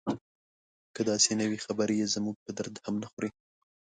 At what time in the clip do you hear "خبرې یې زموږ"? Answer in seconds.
1.65-2.35